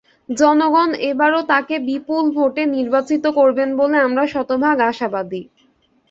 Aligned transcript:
জনগণ 0.31 0.89
এবারও 1.09 1.41
তাঁকে 1.51 1.75
বিপুল 1.87 2.25
ভোটে 2.37 2.63
নির্বাচিত 2.75 3.23
করবেন 3.37 3.69
বলে 3.79 3.97
আমরা 4.07 4.23
শতভাগ 4.33 4.77
আশাবাদী। 4.89 5.41